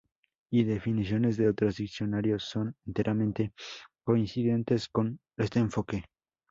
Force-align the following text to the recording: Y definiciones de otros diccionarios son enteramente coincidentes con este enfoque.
Y 0.49 0.63
definiciones 0.63 1.37
de 1.37 1.47
otros 1.47 1.75
diccionarios 1.75 2.43
son 2.45 2.75
enteramente 2.87 3.53
coincidentes 4.03 4.87
con 4.89 5.19
este 5.37 5.59
enfoque. 5.59 6.05